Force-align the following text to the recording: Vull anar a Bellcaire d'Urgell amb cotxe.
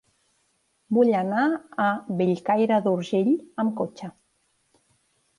Vull 0.97 1.09
anar 1.17 1.41
a 1.83 1.89
Bellcaire 2.21 2.79
d'Urgell 2.87 3.29
amb 3.65 3.75
cotxe. 3.83 4.09